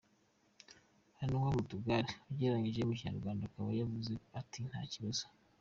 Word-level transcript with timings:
hunua 1.17 1.49
tu 1.69 1.75
magari 1.81 2.09
ugereranyije 2.31 2.81
mu 2.87 2.93
Kinyarwanda 2.99 3.43
akaba 3.45 3.69
yavuze 3.79 4.13
ati 4.39 4.59
Nta 4.69 4.81
kibazo. 4.91 5.23